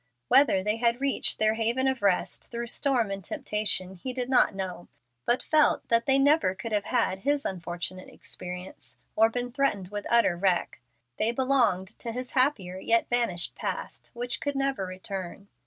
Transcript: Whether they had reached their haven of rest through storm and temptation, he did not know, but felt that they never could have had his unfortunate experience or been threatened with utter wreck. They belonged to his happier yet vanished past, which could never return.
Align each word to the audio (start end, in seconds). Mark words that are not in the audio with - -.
Whether 0.29 0.63
they 0.63 0.77
had 0.77 0.99
reached 0.99 1.37
their 1.37 1.53
haven 1.53 1.87
of 1.87 2.01
rest 2.01 2.49
through 2.49 2.65
storm 2.65 3.11
and 3.11 3.23
temptation, 3.23 3.93
he 3.93 4.13
did 4.13 4.29
not 4.31 4.55
know, 4.55 4.87
but 5.27 5.43
felt 5.43 5.87
that 5.89 6.07
they 6.07 6.17
never 6.17 6.55
could 6.55 6.71
have 6.71 6.85
had 6.85 7.19
his 7.19 7.45
unfortunate 7.45 8.09
experience 8.09 8.97
or 9.15 9.29
been 9.29 9.51
threatened 9.51 9.89
with 9.89 10.07
utter 10.09 10.35
wreck. 10.35 10.79
They 11.19 11.31
belonged 11.31 11.89
to 11.99 12.11
his 12.11 12.31
happier 12.31 12.79
yet 12.79 13.09
vanished 13.09 13.53
past, 13.53 14.09
which 14.15 14.39
could 14.41 14.55
never 14.55 14.87
return. 14.87 15.49